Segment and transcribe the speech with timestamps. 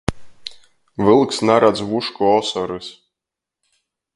[1.07, 2.91] Vylks naradz vušku osorys.